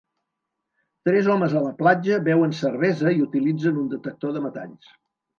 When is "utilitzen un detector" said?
3.27-4.33